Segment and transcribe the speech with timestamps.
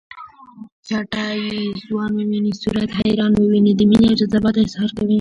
[0.87, 5.09] چټه چې ځوان وويني صورت حیران وويني د مینې او جذباتو اظهار کوي